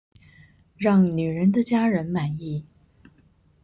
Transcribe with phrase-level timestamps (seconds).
[0.79, 2.65] 讓女人的家人滿意